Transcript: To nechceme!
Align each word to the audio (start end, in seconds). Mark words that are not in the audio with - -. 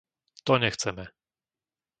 To 0.43 0.57
nechceme! 0.57 1.05